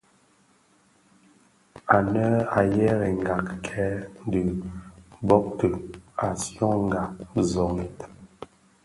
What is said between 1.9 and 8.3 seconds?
Ànë à yerênga rikêê di bôbti, à syongà zɔng itan.